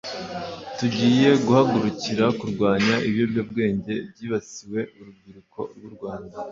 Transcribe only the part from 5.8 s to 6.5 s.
Rwanda”